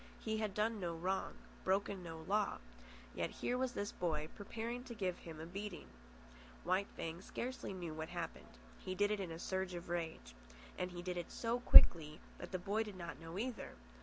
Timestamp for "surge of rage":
9.37-10.33